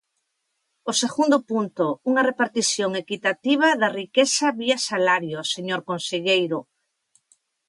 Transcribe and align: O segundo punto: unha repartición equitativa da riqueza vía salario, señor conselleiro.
O 0.89 0.93
segundo 1.01 1.37
punto: 1.49 1.85
unha 2.09 2.25
repartición 2.29 2.91
equitativa 3.03 3.67
da 3.81 3.89
riqueza 3.99 4.45
vía 4.59 4.77
salario, 4.89 5.39
señor 5.53 5.81
conselleiro. 5.89 6.59